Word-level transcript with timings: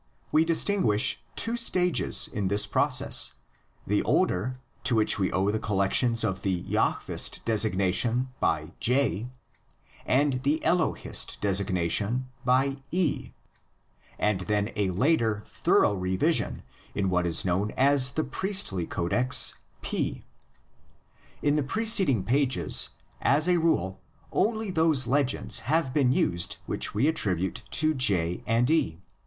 We 0.31 0.43
distinguish 0.45 1.21
two 1.35 1.55
stages 1.55 2.27
in 2.27 2.47
this 2.47 2.65
process: 2.65 3.33
the 3.85 4.01
older, 4.01 4.59
to 4.85 4.95
which 4.95 5.19
we 5.19 5.31
owe 5.31 5.51
the 5.51 5.59
collections 5.59 6.23
of 6.23 6.41
the 6.41 6.63
Jahvist 6.63 7.45
designated 7.45 8.25
by 8.39 8.71
'J' 8.79 9.27
^iid 10.09 10.41
the 10.41 10.59
Elohist 10.65 11.39
designated 11.39 12.23
by 12.43 12.77
'E', 12.89 13.29
and 14.17 14.39
then 14.41 14.71
a 14.75 14.89
later, 14.89 15.43
thorough 15.45 15.93
revision 15.93 16.63
in 16.95 17.11
what 17.11 17.27
is 17.27 17.45
known 17.45 17.69
as 17.77 18.13
the 18.13 18.23
Priestly 18.23 18.87
Codex 18.87 19.53
'P'. 19.83 20.25
In 21.43 21.57
the 21.57 21.61
preced 21.61 22.09
ing 22.09 22.23
pages 22.23 22.89
as 23.21 23.47
a 23.47 23.57
rule 23.59 24.01
only 24.31 24.71
those 24.71 25.05
legends 25.05 25.59
have 25.69 25.93
been 25.93 26.11
used 26.11 26.57
which 26.65 26.95
we 26.95 27.07
attribute 27.07 27.61
to 27.69 27.93
J 27.93 28.41
and 28.47 28.71
E. 28.71 28.99